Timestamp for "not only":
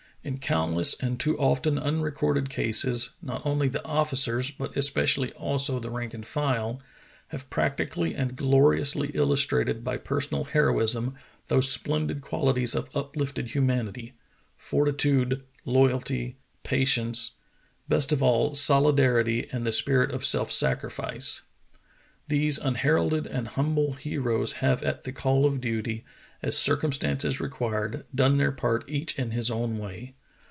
3.23-3.67